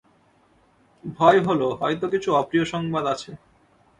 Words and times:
ভয় 1.17 1.39
হল 1.47 1.61
হয়তো 1.79 2.05
কিছু 2.13 2.29
অপ্রিয় 2.33 2.65
সংবাদ 2.73 3.05
আছে। 3.13 3.31